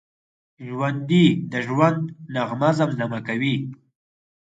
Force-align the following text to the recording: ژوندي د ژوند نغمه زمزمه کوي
ژوندي 0.67 1.25
د 1.51 1.53
ژوند 1.67 2.01
نغمه 2.33 2.69
زمزمه 2.79 3.19
کوي 3.27 3.55